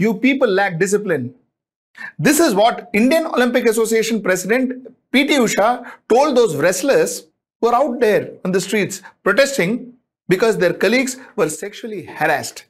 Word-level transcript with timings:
You 0.00 0.14
people 0.14 0.48
lack 0.48 0.78
discipline. 0.78 1.34
This 2.18 2.40
is 2.40 2.54
what 2.54 2.88
Indian 2.94 3.26
Olympic 3.26 3.66
Association 3.66 4.22
President 4.22 4.86
PT 5.12 5.36
Usha 5.44 5.92
told 6.08 6.36
those 6.38 6.56
wrestlers 6.56 7.26
who 7.60 7.68
are 7.68 7.74
out 7.74 8.00
there 8.00 8.30
on 8.42 8.52
the 8.52 8.62
streets 8.62 9.02
protesting 9.22 9.92
because 10.26 10.56
their 10.56 10.72
colleagues 10.72 11.18
were 11.36 11.50
sexually 11.50 12.04
harassed. 12.06 12.64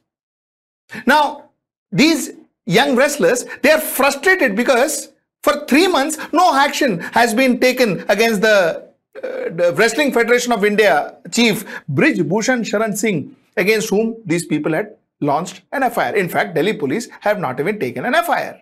Now, 1.05 1.51
these 1.89 2.31
young 2.65 2.97
wrestlers, 2.97 3.45
they 3.61 3.71
are 3.71 3.79
frustrated 3.79 4.57
because 4.57 5.13
for 5.41 5.65
three 5.67 5.87
months, 5.87 6.17
no 6.33 6.53
action 6.53 6.99
has 7.19 7.33
been 7.33 7.61
taken 7.61 8.03
against 8.09 8.41
the, 8.41 8.89
uh, 9.23 9.49
the 9.61 9.73
Wrestling 9.77 10.11
Federation 10.11 10.51
of 10.51 10.65
India 10.65 11.15
chief 11.31 11.63
Brij 11.89 12.27
Bhushan 12.27 12.63
Sharan 12.63 12.97
Singh, 12.97 13.33
against 13.55 13.89
whom 13.89 14.17
these 14.25 14.45
people 14.45 14.73
had 14.73 14.97
launched 15.21 15.61
an 15.71 15.89
FIR. 15.89 16.15
In 16.15 16.27
fact, 16.27 16.55
Delhi 16.55 16.73
police 16.73 17.07
have 17.21 17.39
not 17.39 17.59
even 17.59 17.79
taken 17.79 18.05
an 18.05 18.13
FIR. 18.13 18.61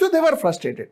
So 0.00 0.08
they 0.08 0.20
were 0.20 0.36
frustrated. 0.36 0.88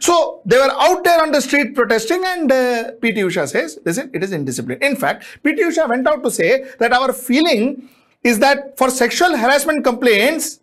So 0.00 0.40
they 0.46 0.56
were 0.56 0.72
out 0.72 1.04
there 1.04 1.22
on 1.22 1.30
the 1.30 1.40
street 1.40 1.74
protesting, 1.74 2.24
and 2.24 2.50
uh, 2.50 2.92
PT 2.92 3.20
Usha 3.28 3.46
says, 3.46 3.78
listen, 3.84 4.10
it 4.14 4.22
is 4.22 4.32
indiscipline. 4.32 4.78
In 4.82 4.96
fact, 4.96 5.24
PT 5.44 5.60
Usha 5.60 5.88
went 5.88 6.06
out 6.06 6.22
to 6.22 6.30
say 6.30 6.64
that 6.78 6.92
our 6.92 7.12
feeling 7.12 7.88
is 8.22 8.38
that 8.38 8.78
for 8.78 8.88
sexual 8.90 9.36
harassment 9.36 9.84
complaints, 9.84 10.60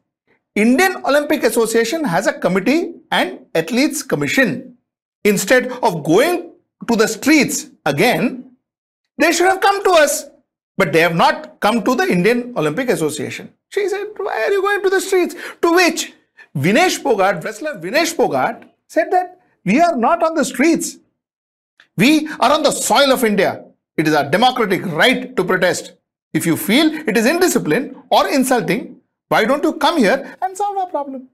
Indian 0.56 0.98
Olympic 1.06 1.44
Association 1.44 2.04
has 2.04 2.28
a 2.28 2.34
committee 2.34 2.94
and 3.12 3.40
athletes 3.56 4.02
commission. 4.02 4.76
Instead 5.23 5.72
of 5.84 6.04
going 6.04 6.52
to 6.90 6.95
the 6.95 7.08
streets 7.08 7.70
again, 7.86 8.52
they 9.17 9.32
should 9.32 9.45
have 9.45 9.62
come 9.62 9.84
to 9.84 9.92
us. 9.92 10.26
But 10.77 10.94
they 10.94 11.02
have 11.02 11.16
not 11.16 11.59
come 11.59 11.83
to 11.83 11.95
the 11.95 12.03
Indian 12.03 12.53
Olympic 12.58 12.89
Association. 12.89 13.53
She 13.69 13.88
said, 13.88 14.08
Why 14.17 14.44
are 14.45 14.52
you 14.52 14.61
going 14.61 14.81
to 14.83 14.89
the 14.89 15.02
streets? 15.02 15.36
To 15.61 15.73
which 15.73 16.14
Vinesh 16.55 17.00
Phogat, 17.02 17.44
wrestler 17.44 17.75
Vinesh 17.80 18.16
Phogat, 18.16 18.67
said 18.88 19.11
that 19.11 19.39
we 19.64 19.80
are 19.80 19.95
not 19.95 20.23
on 20.23 20.36
the 20.36 20.44
streets. 20.45 20.97
We 21.97 22.27
are 22.39 22.52
on 22.52 22.64
the 22.64 22.72
soil 22.72 23.11
of 23.11 23.23
India. 23.23 23.66
It 23.97 24.08
is 24.08 24.14
our 24.14 24.30
democratic 24.30 24.86
right 24.88 25.36
to 25.36 25.44
protest. 25.44 25.94
If 26.33 26.45
you 26.45 26.55
feel 26.55 26.88
it 27.08 27.17
is 27.17 27.25
indiscipline 27.25 27.95
or 28.09 28.27
insulting, 28.27 29.02
why 29.27 29.45
don't 29.45 29.64
you 29.64 29.73
come 29.73 29.97
here 29.97 30.36
and 30.42 30.58
solve 30.58 30.77
our 30.77 30.88
problem? 30.88 31.27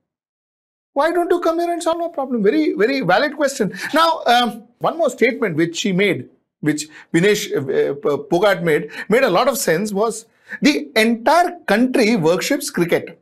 Why 0.93 1.11
don't 1.11 1.29
you 1.29 1.39
come 1.39 1.59
here 1.59 1.71
and 1.71 1.81
solve 1.81 2.01
our 2.01 2.09
problem? 2.09 2.41
Very, 2.43 2.73
very 2.73 3.01
valid 3.01 3.35
question. 3.35 3.73
Now, 3.93 4.21
um, 4.25 4.63
one 4.79 4.97
more 4.97 5.11
statement 5.11 5.55
which 5.55 5.77
she 5.77 5.91
made 5.91 6.29
which 6.61 6.87
Vinesh 7.13 7.51
uh, 7.51 7.91
uh, 7.91 8.17
Phogat 8.29 8.63
made, 8.63 8.89
made 9.09 9.23
a 9.23 9.29
lot 9.29 9.47
of 9.47 9.57
sense 9.57 9.93
was 9.93 10.25
the 10.61 10.89
entire 10.95 11.59
country 11.67 12.15
worships 12.15 12.69
cricket, 12.69 13.21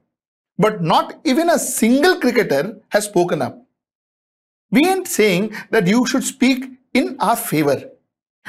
but 0.57 0.81
not 0.81 1.19
even 1.23 1.49
a 1.49 1.59
single 1.59 2.19
cricketer 2.19 2.79
has 2.89 3.05
spoken 3.05 3.41
up. 3.41 3.61
We 4.71 4.87
ain't 4.87 5.07
saying 5.07 5.55
that 5.71 5.87
you 5.87 6.05
should 6.05 6.23
speak 6.23 6.65
in 6.93 7.17
our 7.19 7.35
favor, 7.35 7.89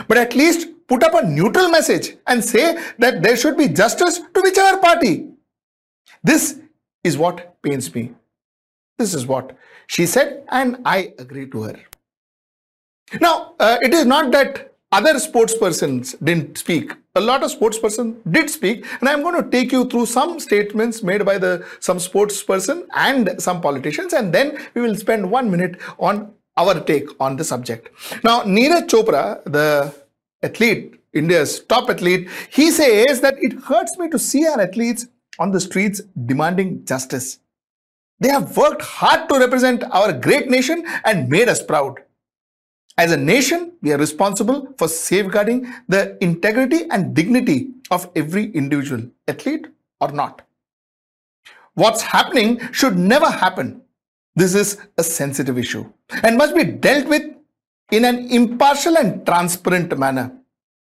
but 0.08 0.18
at 0.18 0.34
least 0.34 0.68
put 0.88 1.02
up 1.02 1.14
a 1.14 1.26
neutral 1.26 1.68
message 1.68 2.16
and 2.26 2.44
say 2.44 2.78
that 2.98 3.22
there 3.22 3.36
should 3.36 3.56
be 3.56 3.68
justice 3.68 4.20
to 4.34 4.40
whichever 4.40 4.78
party. 4.78 5.28
This 6.22 6.60
is 7.02 7.18
what 7.18 7.60
pains 7.62 7.92
me. 7.94 8.12
This 8.98 9.14
is 9.14 9.26
what 9.26 9.56
she 9.86 10.06
said, 10.06 10.44
and 10.50 10.78
I 10.84 11.12
agree 11.18 11.48
to 11.50 11.62
her. 11.62 11.80
Now, 13.20 13.54
uh, 13.60 13.78
it 13.82 13.94
is 13.94 14.06
not 14.06 14.32
that 14.32 14.72
other 14.96 15.18
sports 15.18 15.54
persons 15.56 16.14
didn't 16.28 16.56
speak. 16.56 16.92
A 17.16 17.20
lot 17.20 17.42
of 17.42 17.50
sports 17.50 17.78
person 17.78 18.06
did 18.30 18.48
speak, 18.48 18.86
and 19.00 19.08
I'm 19.08 19.22
going 19.22 19.42
to 19.42 19.50
take 19.50 19.72
you 19.72 19.84
through 19.90 20.06
some 20.06 20.40
statements 20.40 21.02
made 21.02 21.24
by 21.30 21.36
the 21.44 21.52
some 21.80 21.98
sports 21.98 22.42
person 22.42 22.86
and 22.94 23.30
some 23.46 23.60
politicians, 23.60 24.14
and 24.14 24.32
then 24.32 24.58
we 24.74 24.80
will 24.80 24.96
spend 25.04 25.30
one 25.30 25.50
minute 25.50 25.74
on 25.98 26.32
our 26.56 26.74
take 26.80 27.08
on 27.20 27.36
the 27.36 27.44
subject. 27.44 27.90
Now, 28.24 28.36
Neeraj 28.42 28.86
Chopra, 28.92 29.24
the 29.44 29.94
athlete, 30.42 30.94
India's 31.12 31.60
top 31.60 31.90
athlete, 31.90 32.28
he 32.50 32.70
says 32.70 33.20
that 33.20 33.36
it 33.38 33.52
hurts 33.70 33.98
me 33.98 34.08
to 34.08 34.18
see 34.18 34.46
our 34.46 34.60
athletes 34.60 35.06
on 35.38 35.50
the 35.50 35.60
streets 35.60 36.00
demanding 36.32 36.84
justice. 36.86 37.38
They 38.20 38.30
have 38.30 38.56
worked 38.56 38.80
hard 38.80 39.28
to 39.28 39.38
represent 39.38 39.84
our 39.84 40.10
great 40.12 40.48
nation 40.48 40.84
and 41.04 41.28
made 41.28 41.50
us 41.50 41.62
proud. 41.62 42.05
As 42.98 43.12
a 43.12 43.16
nation, 43.16 43.72
we 43.82 43.92
are 43.92 43.98
responsible 43.98 44.74
for 44.78 44.88
safeguarding 44.88 45.70
the 45.86 46.16
integrity 46.22 46.88
and 46.90 47.14
dignity 47.14 47.72
of 47.90 48.10
every 48.16 48.50
individual, 48.52 49.02
athlete 49.28 49.66
or 50.00 50.12
not. 50.12 50.42
What's 51.74 52.00
happening 52.00 52.60
should 52.72 52.96
never 52.96 53.30
happen. 53.30 53.82
This 54.34 54.54
is 54.54 54.78
a 54.96 55.02
sensitive 55.02 55.58
issue 55.58 55.84
and 56.22 56.38
must 56.38 56.54
be 56.54 56.64
dealt 56.64 57.06
with 57.06 57.22
in 57.90 58.04
an 58.06 58.30
impartial 58.30 58.96
and 58.96 59.24
transparent 59.26 59.96
manner. 59.98 60.32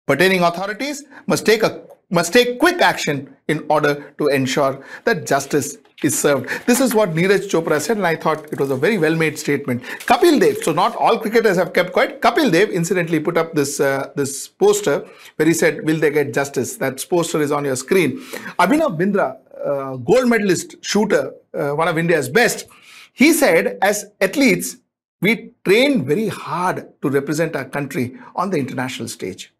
Pertaining 0.06 0.44
authorities 0.44 1.04
must 1.26 1.46
take 1.46 1.64
a 1.64 1.82
must 2.10 2.34
take 2.34 2.60
quick 2.60 2.82
action 2.82 3.36
in 3.48 3.66
order 3.70 4.14
to 4.18 4.28
ensure 4.28 4.84
that 5.04 5.26
justice 5.26 5.78
is 6.04 6.18
served. 6.18 6.48
This 6.68 6.80
is 6.80 6.94
what 6.94 7.12
Neeraj 7.12 7.50
Chopra 7.50 7.82
said, 7.82 7.98
and 7.98 8.06
I 8.06 8.16
thought 8.16 8.52
it 8.54 8.60
was 8.60 8.70
a 8.70 8.76
very 8.76 8.98
well-made 8.98 9.38
statement. 9.40 9.82
Kapil 10.06 10.40
Dev, 10.40 10.58
so 10.64 10.72
not 10.72 10.96
all 10.96 11.18
cricketers 11.18 11.58
have 11.58 11.74
kept 11.74 11.92
quiet. 11.92 12.22
Kapil 12.22 12.52
Dev 12.52 12.70
incidentally 12.70 13.20
put 13.20 13.36
up 13.36 13.54
this 13.54 13.80
uh, 13.80 14.12
this 14.16 14.48
poster 14.48 15.06
where 15.38 15.48
he 15.48 15.54
said, 15.54 15.84
"Will 15.86 16.00
they 16.00 16.12
get 16.12 16.34
justice?" 16.34 16.78
That 16.78 17.04
poster 17.10 17.42
is 17.42 17.52
on 17.52 17.66
your 17.66 17.76
screen. 17.76 18.20
Abhinav 18.60 18.98
Bindra, 19.00 19.38
uh, 19.66 19.96
gold 19.98 20.30
medalist 20.30 20.76
shooter, 20.82 21.34
uh, 21.54 21.72
one 21.72 21.88
of 21.88 21.98
India's 21.98 22.30
best, 22.30 22.68
he 23.14 23.34
said, 23.34 23.80
"As 23.82 24.06
athletes, 24.22 24.78
we 25.20 25.52
train 25.66 26.06
very 26.06 26.28
hard 26.28 26.88
to 27.02 27.10
represent 27.10 27.56
our 27.56 27.66
country 27.66 28.16
on 28.36 28.52
the 28.52 28.60
international 28.60 29.08
stage." 29.08 29.52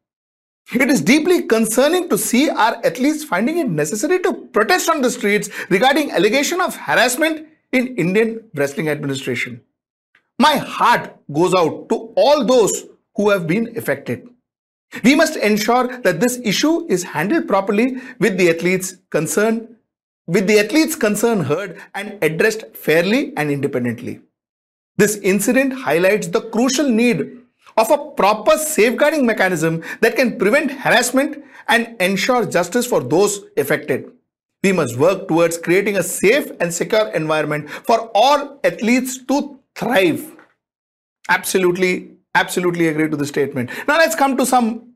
It 0.74 0.90
is 0.90 1.02
deeply 1.02 1.44
concerning 1.44 2.10
to 2.10 2.18
see 2.18 2.50
our 2.50 2.76
athletes 2.86 3.24
finding 3.24 3.58
it 3.58 3.70
necessary 3.70 4.20
to 4.20 4.34
protest 4.34 4.90
on 4.90 5.02
the 5.02 5.10
streets 5.10 5.50
regarding 5.70 6.12
allegation 6.12 6.60
of 6.60 6.76
harassment 6.76 7.48
in 7.72 7.96
Indian 7.96 8.44
wrestling 8.54 8.90
administration. 8.90 9.62
My 10.38 10.58
heart 10.58 11.16
goes 11.32 11.54
out 11.56 11.88
to 11.90 12.14
all 12.18 12.44
those 12.44 12.86
who 13.16 13.30
have 13.30 13.48
been 13.48 13.78
affected. 13.78 14.28
We 15.04 15.16
must 15.16 15.38
ensure 15.38 16.02
that 16.02 16.20
this 16.20 16.40
issue 16.44 16.86
is 16.90 17.04
handled 17.04 17.48
properly 17.48 17.98
with 18.20 18.38
the 18.38 18.50
athletes 18.50 18.98
concerned, 19.10 19.74
with 20.28 20.48
the 20.48 20.60
athletes 20.60 20.96
concern 20.96 21.46
heard 21.46 21.82
and 21.96 22.22
addressed 22.22 22.76
fairly 22.76 23.34
and 23.38 23.50
independently. 23.50 24.20
This 24.98 25.16
incident 25.18 25.74
highlights 25.74 26.28
the 26.28 26.42
crucial 26.42 26.90
need 26.90 27.38
of 27.78 27.92
a 27.92 27.98
proper 28.12 28.58
safeguarding 28.58 29.26
mechanism 29.26 29.84
that 30.02 30.16
can 30.16 30.38
prevent 30.38 30.72
harassment 30.72 31.44
and 31.68 31.96
ensure 32.02 32.46
justice 32.46 32.86
for 32.86 33.02
those 33.04 33.46
affected. 33.56 34.12
We 34.64 34.72
must 34.72 34.98
work 34.98 35.28
towards 35.28 35.58
creating 35.58 35.98
a 35.98 36.04
safe 36.04 36.52
and 36.60 36.74
secure 36.74 37.10
environment 37.10 37.70
for 37.70 38.10
all 38.16 38.60
athletes 38.64 39.24
to 39.26 39.60
thrive. 39.76 40.36
Absolutely, 41.30 42.12
absolutely 42.34 42.88
agree 42.88 43.10
to 43.10 43.18
the 43.18 43.26
statement. 43.26 43.70
Now 43.88 43.98
let's 43.98 44.16
come 44.16 44.36
to 44.38 44.46
some 44.46 44.87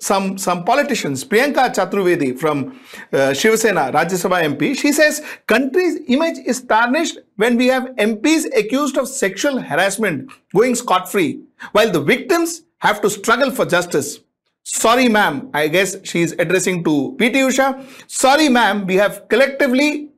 some 0.00 0.38
some 0.38 0.64
politicians. 0.64 1.24
Priyanka 1.24 1.72
Chaturvedi 1.74 2.38
from 2.38 2.78
uh, 3.12 3.32
Shiv 3.32 3.58
Sena, 3.58 3.92
Rajya 3.92 4.18
Sabha 4.22 4.42
MP, 4.42 4.76
she 4.76 4.92
says 4.92 5.22
country's 5.46 6.00
image 6.08 6.38
is 6.46 6.62
tarnished 6.62 7.18
when 7.36 7.56
we 7.56 7.66
have 7.68 7.84
MPs 7.96 8.46
accused 8.58 8.96
of 8.96 9.08
sexual 9.08 9.60
harassment 9.60 10.30
going 10.54 10.74
scot 10.74 11.10
free, 11.10 11.40
while 11.72 11.90
the 11.90 12.00
victims 12.00 12.62
have 12.78 13.00
to 13.02 13.10
struggle 13.10 13.50
for 13.50 13.66
justice. 13.66 14.20
Sorry, 14.62 15.08
ma'am. 15.08 15.50
I 15.54 15.68
guess 15.68 15.96
she 16.04 16.22
is 16.22 16.34
addressing 16.38 16.84
to 16.84 17.16
PT 17.18 17.36
Usha. 17.48 17.84
Sorry, 18.06 18.48
ma'am. 18.48 18.86
We 18.86 18.96
have 18.96 19.28
collectively 19.28 20.10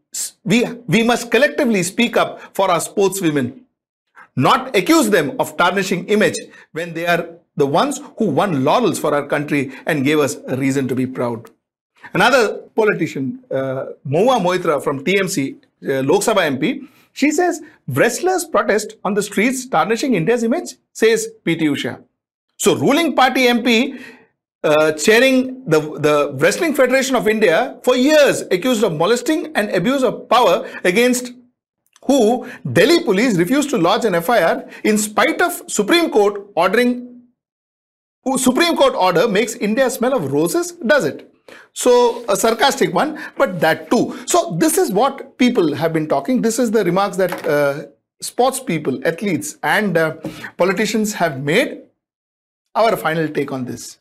we 0.44 0.64
we 0.86 1.02
must 1.02 1.30
collectively 1.30 1.82
speak 1.82 2.16
up 2.16 2.40
for 2.54 2.70
our 2.70 2.80
sportswomen 2.80 3.62
not 4.36 4.74
accuse 4.74 5.10
them 5.10 5.36
of 5.38 5.56
tarnishing 5.56 6.06
image 6.08 6.36
when 6.72 6.94
they 6.94 7.06
are 7.06 7.28
the 7.56 7.66
ones 7.66 8.00
who 8.18 8.26
won 8.26 8.64
laurels 8.64 8.98
for 8.98 9.14
our 9.14 9.26
country 9.26 9.72
and 9.86 10.04
gave 10.04 10.18
us 10.18 10.36
a 10.48 10.56
reason 10.56 10.88
to 10.88 10.94
be 10.94 11.06
proud. 11.06 11.50
Another 12.14 12.58
politician, 12.74 13.44
uh, 13.50 13.86
Mahua 14.06 14.40
Moitra 14.40 14.82
from 14.82 15.04
TMC, 15.04 15.56
uh, 15.88 16.02
Lok 16.02 16.22
Sabha 16.22 16.50
MP, 16.56 16.88
she 17.12 17.30
says 17.30 17.60
wrestlers 17.88 18.44
protest 18.44 18.96
on 19.04 19.14
the 19.14 19.22
streets 19.22 19.66
tarnishing 19.66 20.14
India's 20.14 20.42
image, 20.42 20.76
says 20.92 21.28
PT 21.44 21.62
Usha. 21.74 22.02
So, 22.56 22.74
ruling 22.76 23.14
party 23.14 23.46
MP 23.46 24.00
uh, 24.64 24.92
chairing 24.92 25.64
the, 25.66 25.80
the 25.98 26.32
Wrestling 26.34 26.74
Federation 26.74 27.16
of 27.16 27.28
India 27.28 27.78
for 27.82 27.96
years 27.96 28.42
accused 28.42 28.84
of 28.84 28.92
molesting 28.92 29.50
and 29.56 29.70
abuse 29.70 30.02
of 30.02 30.28
power 30.28 30.68
against 30.84 31.32
who 32.04 32.48
Delhi 32.72 33.04
police 33.04 33.36
refused 33.36 33.70
to 33.70 33.78
lodge 33.78 34.04
an 34.04 34.20
FIR 34.20 34.68
in 34.84 34.98
spite 34.98 35.40
of 35.40 35.62
Supreme 35.68 36.10
Court 36.10 36.46
ordering 36.56 37.11
Supreme 38.36 38.76
Court 38.76 38.94
order 38.94 39.26
makes 39.26 39.56
India 39.56 39.90
smell 39.90 40.14
of 40.14 40.32
roses, 40.32 40.72
does 40.72 41.04
it? 41.04 41.28
So 41.72 42.24
a 42.28 42.36
sarcastic 42.36 42.94
one, 42.94 43.18
but 43.36 43.60
that 43.60 43.90
too. 43.90 44.16
So 44.26 44.56
this 44.58 44.78
is 44.78 44.92
what 44.92 45.36
people 45.38 45.74
have 45.74 45.92
been 45.92 46.08
talking. 46.08 46.40
This 46.40 46.58
is 46.58 46.70
the 46.70 46.84
remarks 46.84 47.16
that 47.16 47.46
uh, 47.46 47.86
sports 48.20 48.60
people, 48.60 49.06
athletes 49.06 49.58
and 49.62 49.96
uh, 49.96 50.16
politicians 50.56 51.14
have 51.14 51.42
made. 51.42 51.80
Our 52.74 52.96
final 52.96 53.28
take 53.28 53.52
on 53.52 53.66
this. 53.66 53.98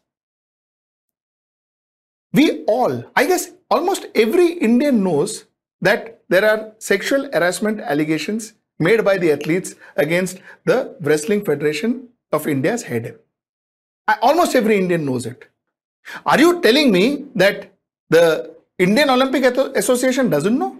We 2.31 2.63
all, 2.65 3.03
I 3.15 3.25
guess 3.25 3.51
almost 3.69 4.05
every 4.15 4.53
Indian 4.53 5.03
knows 5.03 5.45
that 5.81 6.21
there 6.29 6.45
are 6.49 6.71
sexual 6.77 7.29
harassment 7.33 7.81
allegations 7.81 8.53
made 8.79 9.03
by 9.03 9.17
the 9.17 9.33
athletes 9.33 9.75
against 9.97 10.39
the 10.63 10.95
Wrestling 11.01 11.43
Federation 11.43 12.07
of 12.31 12.47
India's 12.47 12.83
head. 12.83 13.19
Almost 14.21 14.55
every 14.55 14.77
Indian 14.77 15.05
knows 15.05 15.25
it. 15.25 15.47
Are 16.25 16.39
you 16.39 16.61
telling 16.61 16.91
me 16.91 17.25
that 17.35 17.71
the 18.09 18.55
Indian 18.77 19.09
Olympic 19.09 19.43
Association 19.43 20.29
doesn't 20.29 20.57
know? 20.57 20.77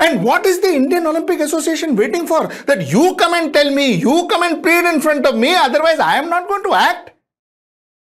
And 0.00 0.24
what 0.24 0.44
is 0.44 0.60
the 0.60 0.74
Indian 0.74 1.06
Olympic 1.06 1.40
Association 1.40 1.94
waiting 1.94 2.26
for? 2.26 2.48
That 2.66 2.90
you 2.90 3.14
come 3.16 3.34
and 3.34 3.52
tell 3.52 3.70
me, 3.72 3.92
you 3.92 4.26
come 4.28 4.42
and 4.42 4.62
plead 4.62 4.84
in 4.92 5.00
front 5.00 5.24
of 5.24 5.36
me, 5.36 5.54
otherwise 5.54 6.00
I 6.00 6.16
am 6.16 6.28
not 6.28 6.48
going 6.48 6.64
to 6.64 6.74
act? 6.74 7.10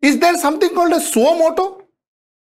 Is 0.01 0.19
there 0.19 0.37
something 0.37 0.73
called 0.73 0.93
a 0.93 0.99
suo 0.99 1.37
moto? 1.37 1.83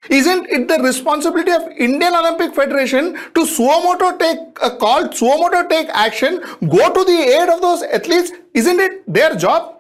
Isn't 0.09 0.49
it 0.49 0.67
the 0.67 0.83
responsibility 0.83 1.53
of 1.53 1.63
Indian 1.79 2.15
Olympic 2.15 2.55
Federation 2.55 3.19
to 3.35 3.45
suo 3.45 3.83
moto 3.83 4.17
take 4.17 4.39
a 4.63 4.77
call, 4.77 5.13
suo 5.13 5.37
moto 5.37 5.69
take 5.69 5.89
action, 5.91 6.41
go 6.69 6.93
to 6.93 7.05
the 7.05 7.19
aid 7.39 7.49
of 7.51 7.61
those 7.61 7.83
athletes? 7.83 8.33
Isn't 8.55 8.81
it 8.81 9.13
their 9.13 9.35
job? 9.37 9.80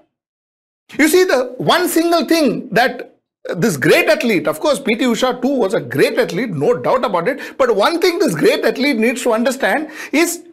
You 0.98 1.08
see, 1.08 1.24
the 1.24 1.54
one 1.58 1.88
single 1.88 2.24
thing 2.24 2.68
that 2.70 3.14
this 3.56 3.76
great 3.76 4.08
athlete, 4.08 4.46
of 4.46 4.60
course, 4.60 4.78
PT 4.78 5.02
Usha 5.12 5.40
too 5.40 5.48
was 5.56 5.74
a 5.74 5.80
great 5.80 6.18
athlete, 6.18 6.50
no 6.50 6.76
doubt 6.76 7.04
about 7.04 7.28
it. 7.28 7.56
But 7.56 7.74
one 7.74 8.00
thing 8.00 8.18
this 8.18 8.34
great 8.34 8.64
athlete 8.64 8.96
needs 8.96 9.22
to 9.22 9.32
understand 9.32 9.90
is 10.12 10.44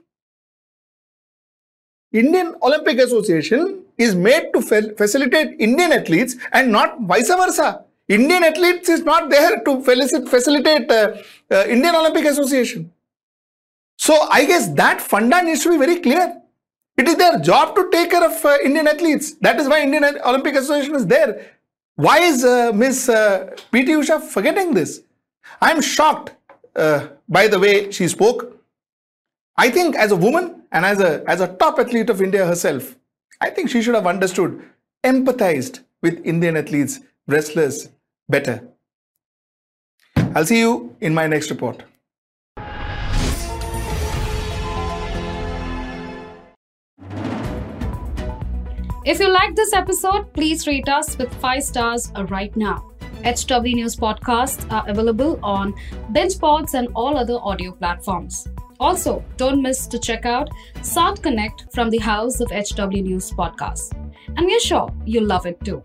Indian 2.14 2.56
Olympic 2.62 3.00
Association 3.00 3.84
is 3.98 4.16
made 4.16 4.52
to 4.54 4.62
facilitate 4.62 5.60
Indian 5.60 5.92
athletes 5.92 6.36
and 6.54 6.72
not 6.72 7.02
vice 7.02 7.28
versa. 7.28 7.84
Indian 8.08 8.44
athletes 8.44 8.88
is 8.88 9.02
not 9.04 9.30
there 9.30 9.60
to 9.66 9.84
facilitate 9.84 10.90
uh, 10.90 11.18
uh, 11.52 11.66
Indian 11.68 11.96
Olympic 11.96 12.26
Association. 12.26 12.92
So 13.98 14.28
I 14.30 14.46
guess 14.46 14.70
that 14.76 15.02
funda 15.02 15.44
needs 15.44 15.64
to 15.64 15.72
be 15.72 15.78
very 15.78 16.00
clear. 16.00 16.42
It 16.98 17.08
is 17.08 17.16
their 17.16 17.40
job 17.40 17.76
to 17.76 17.90
take 17.92 18.10
care 18.10 18.24
of 18.24 18.44
uh, 18.44 18.58
Indian 18.64 18.88
athletes. 18.88 19.34
That 19.36 19.60
is 19.60 19.68
why 19.68 19.82
Indian 19.82 20.04
Olympic 20.26 20.56
Association 20.56 20.96
is 20.96 21.06
there. 21.06 21.52
Why 21.96 22.20
is 22.20 22.44
uh, 22.44 22.72
Miss 22.74 23.08
uh, 23.08 23.56
P.T. 23.72 23.92
Usha 23.92 24.22
forgetting 24.22 24.74
this? 24.74 25.02
I 25.62 25.72
am 25.72 25.82
shocked 25.82 26.34
uh, 26.76 27.08
by 27.30 27.48
the 27.48 27.60
way 27.60 27.92
she 27.92 28.08
spoke. 28.08 28.54
I 29.58 29.70
think 29.70 29.96
as 29.96 30.12
a 30.12 30.16
woman 30.16 30.64
and 30.72 30.86
as 30.86 31.00
a, 31.00 31.24
as 31.28 31.42
a 31.42 31.48
top 31.48 31.80
athlete 31.80 32.10
of 32.10 32.22
India 32.22 32.46
herself, 32.46 32.96
I 33.42 33.50
think 33.50 33.70
she 33.70 33.82
should 33.82 33.96
have 33.96 34.08
understood, 34.08 34.62
empathized 35.04 35.80
with 36.02 36.26
Indian 36.26 36.58
athletes, 36.58 37.00
wrestlers 37.28 37.90
better. 38.30 38.68
I'll 40.36 40.46
see 40.46 40.60
you 40.60 40.96
in 41.02 41.14
my 41.14 41.28
next 41.28 41.50
report. 41.50 41.84
If 49.08 49.22
you 49.22 49.30
like 49.32 49.56
this 49.56 49.72
episode, 49.72 50.34
please 50.34 50.68
rate 50.68 50.90
us 50.90 51.18
with 51.18 51.34
5 51.36 51.64
stars 51.64 52.12
uh, 52.14 52.26
right 52.26 52.54
now. 52.58 52.92
HW 53.24 53.76
News 53.78 53.96
podcasts 53.96 54.70
are 54.70 54.84
available 54.90 55.40
on 55.42 55.74
BingePods 56.12 56.74
and 56.74 56.90
all 56.94 57.16
other 57.16 57.38
audio 57.42 57.72
platforms. 57.72 58.50
Also, 58.82 59.24
don't 59.38 59.62
miss 59.62 59.88
to 59.88 59.98
check 59.98 60.26
out 60.26 60.50
South 60.82 61.22
Connect 61.22 61.74
from 61.74 61.90
the 61.90 62.00
House 62.00 62.42
of 62.42 62.52
HW 62.52 63.02
News 63.02 63.32
podcast. 63.32 63.94
And 64.36 64.46
we're 64.46 64.60
sure 64.60 64.94
you'll 65.06 65.24
love 65.24 65.46
it 65.46 65.64
too. 65.64 65.82